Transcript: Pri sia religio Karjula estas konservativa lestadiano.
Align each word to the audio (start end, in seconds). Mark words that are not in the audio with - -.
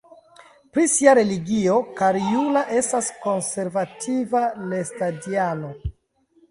Pri 0.77 0.85
sia 0.93 1.11
religio 1.19 1.75
Karjula 1.99 2.65
estas 2.81 3.13
konservativa 3.27 4.45
lestadiano. 4.73 5.73